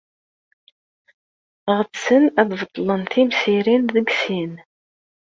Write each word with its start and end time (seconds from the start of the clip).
Ɣetsen 1.77 2.23
ad 2.41 2.49
beṭlen 2.61 3.01
timsirin 3.11 3.83
deg 3.95 4.07
sin. 4.23 4.53